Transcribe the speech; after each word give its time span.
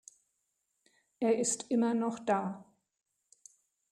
Er 1.19 1.37
ist 1.37 1.69
immer 1.69 1.93
noch 1.93 2.17
da. 2.17 2.65